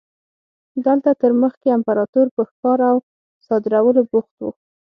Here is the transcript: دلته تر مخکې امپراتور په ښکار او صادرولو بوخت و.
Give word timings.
دلته 0.85 1.09
تر 1.21 1.31
مخکې 1.41 1.67
امپراتور 1.77 2.27
په 2.35 2.41
ښکار 2.49 2.79
او 2.89 2.97
صادرولو 3.47 4.01
بوخت 4.11 4.35
و. 4.41 4.47